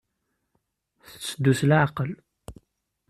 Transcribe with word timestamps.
Tetteddu 1.09 1.53
s 1.59 1.61
leɛqel. 1.69 2.11